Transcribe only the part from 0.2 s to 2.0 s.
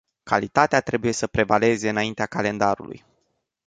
Calitatea trebuie să prevaleze